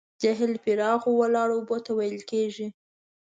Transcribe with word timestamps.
جهیل 0.21 0.53
پراخو 0.63 1.11
ولاړو 1.15 1.55
اوبو 1.57 1.77
ته 1.85 1.91
ویل 1.97 2.19
کیږي. 2.31 2.67